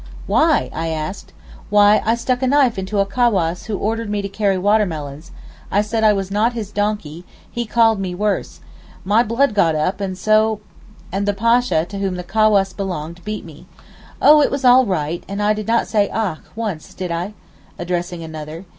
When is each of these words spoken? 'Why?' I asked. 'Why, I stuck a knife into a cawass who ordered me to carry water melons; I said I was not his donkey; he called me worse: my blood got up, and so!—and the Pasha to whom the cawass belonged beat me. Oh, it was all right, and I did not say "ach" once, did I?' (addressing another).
'Why?' 0.25 0.71
I 0.73 0.87
asked. 0.87 1.31
'Why, 1.69 2.01
I 2.03 2.15
stuck 2.15 2.41
a 2.41 2.47
knife 2.47 2.79
into 2.79 2.97
a 2.97 3.05
cawass 3.05 3.65
who 3.65 3.77
ordered 3.77 4.09
me 4.09 4.23
to 4.23 4.27
carry 4.27 4.57
water 4.57 4.83
melons; 4.87 5.29
I 5.69 5.81
said 5.83 6.03
I 6.03 6.11
was 6.11 6.31
not 6.31 6.53
his 6.53 6.71
donkey; 6.71 7.23
he 7.51 7.67
called 7.67 7.99
me 7.99 8.15
worse: 8.15 8.61
my 9.05 9.21
blood 9.21 9.53
got 9.53 9.75
up, 9.75 10.01
and 10.01 10.17
so!—and 10.17 11.27
the 11.27 11.35
Pasha 11.35 11.85
to 11.85 11.99
whom 11.99 12.15
the 12.15 12.23
cawass 12.23 12.73
belonged 12.73 13.23
beat 13.23 13.45
me. 13.45 13.67
Oh, 14.19 14.41
it 14.41 14.49
was 14.49 14.65
all 14.65 14.87
right, 14.87 15.23
and 15.27 15.39
I 15.39 15.53
did 15.53 15.67
not 15.67 15.85
say 15.85 16.09
"ach" 16.11 16.39
once, 16.55 16.95
did 16.95 17.11
I?' 17.11 17.35
(addressing 17.77 18.23
another). 18.23 18.65